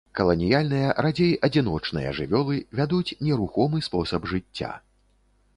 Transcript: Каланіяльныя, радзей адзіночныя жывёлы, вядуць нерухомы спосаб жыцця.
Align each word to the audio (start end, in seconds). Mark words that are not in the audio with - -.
Каланіяльныя, 0.17 0.93
радзей 1.05 1.33
адзіночныя 1.49 2.15
жывёлы, 2.21 2.57
вядуць 2.79 3.15
нерухомы 3.29 3.85
спосаб 3.89 4.21
жыцця. 4.33 4.73